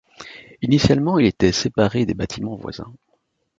[0.63, 2.91] Initialement, il était séparé des bâtiments voisins.